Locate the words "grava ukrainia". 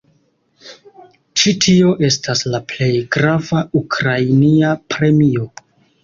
3.15-4.71